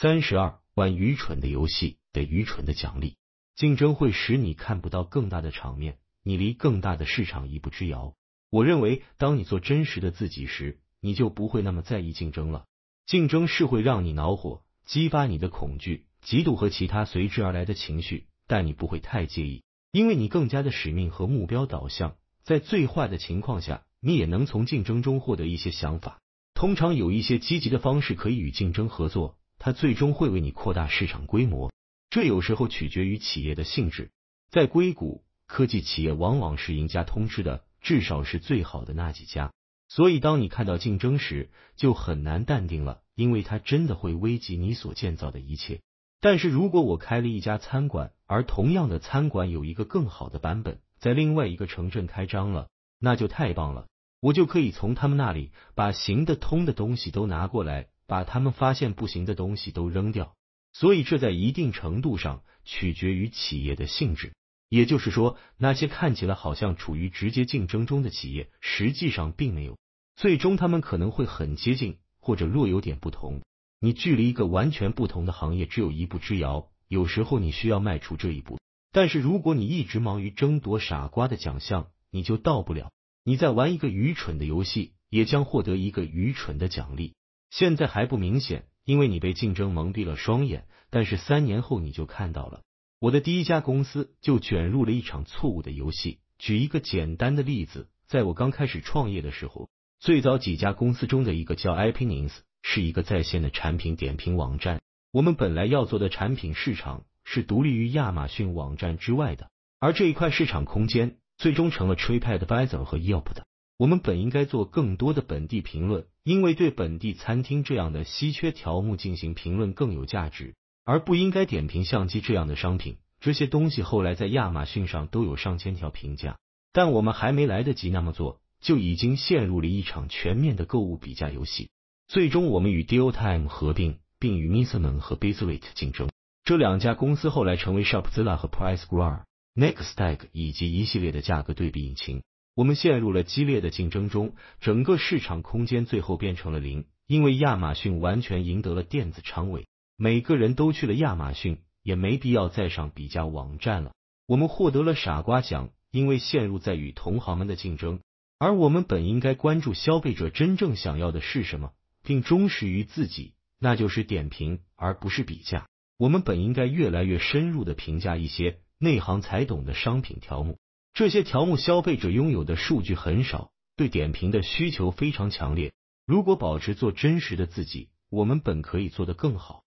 [0.00, 3.16] 三十二，玩愚蠢的游戏得愚蠢的奖励。
[3.56, 8.14] 竞争会使你看不到更大的场面，你离更大的市场一步之遥。
[8.48, 12.64] 我认为，当你做真实的自己时，你就不会那么在意竞争了。
[13.06, 22.14] 竞争是会让你恼火，激发你的恐惧、嫉妒和其他随之而来的情绪，但你不会太介意，因为你更加的使命和目标导向。
[22.44, 26.20] 在最坏的情况下，你也能从竞争中获得一些想法。
[26.54, 29.34] 通常有一些积极的方式可以与竞争合作。
[29.58, 31.72] 它最终会为你扩大市场规模，
[32.10, 34.10] 这有时候取决于企业的性质。
[34.50, 39.52] 在硅谷，科技企业往往是赢家通吃的，至少是最好的那几家。
[39.88, 45.80] 所以，当你看到竞争时，就很难淡定了，因为它真的会危及你所建造的一切。
[46.20, 53.86] 但是如果我开了一家餐馆，而同样的餐馆有一个更好的版本在另外一个城镇开张了，那就太棒了，
[54.20, 57.88] 我就可以从他们那里把行得通的东西都拿过来。
[58.08, 60.34] 把他们发现不行的东西都扔掉，
[60.72, 64.32] 所以这在一定程度上取决于企业的性质。
[64.70, 69.78] 也就是说，那些看起来好像处于直接竞争中的企业，实际上并没有。
[70.16, 73.42] 最终，他们可能会很接近，或者若有点不同。
[73.78, 78.58] 你距离一个完全不同的行业只有一步之遥，有时候你需要迈出这一步。
[78.90, 82.90] 但是，如果你一直忙于争夺傻瓜的奖项，你就到不了。
[83.22, 87.14] 你在玩一个愚蠢的游戏，也将获得一个愚蠢的奖励。
[87.50, 90.66] 现在还不明显，因为你被竞争蒙蔽了双眼。
[90.90, 92.62] 但是三年后你就看到了。
[92.98, 96.18] 我的第一家公司就卷入了一场错误的游戏。
[96.38, 102.32] 举一个简单的例子，在我刚开始创业的时候，最早几家公司中的一个叫 iPnins，
[102.62, 104.80] 是一个在线的产品点评网站。
[105.10, 113.46] 我们本来要做的产品市场是独立于亚马逊网站之外的，而这一块市场空间最终成了 TripAdvisor 和 Yelp 的。
[113.78, 122.96] 我们本应该做更多的本地评论，因为对本地餐厅这样的稀缺条目进行评论更有价值，而不应该点评相机这样的商品。
[123.20, 126.38] 这些东西后来在亚马逊上都有上千条评价，
[126.72, 131.70] 但我们还没来得及那么做，就已经陷入了一场全面的购物比价游戏。
[132.08, 136.08] 最终，我们与 Dealtime 合并，并与 Misman 和 Bizrate 竞争。
[136.42, 139.22] 这两家公司后来成为 Shopzilla 和 Pricegrar、
[139.54, 142.24] n e x t t a g 以及一系列的价格对比引擎。
[142.58, 153.92] 我们陷入了激烈的竞争中，整个市场空间最后变成了零，因为亚马逊完全赢得了电子长尾，每个人都去了亚马逊，也没必要再上比价网站了。
[154.26, 158.00] 我们获得了傻瓜奖，因为陷入在与同行们的竞争，
[158.40, 161.70] 而我们本应该关注消费者真正想要的是什么，
[162.02, 165.68] 并忠实于自己，那就是点评而不是比价。
[165.96, 170.58] 我们本应该越来越深入的评价一些内行才懂的商品条目。
[170.94, 175.72] 这些条目消费者拥有的数据很少，对点评的需求非常强烈。
[176.06, 179.64] 如果保持做真实的自己，我们本可以做得更好。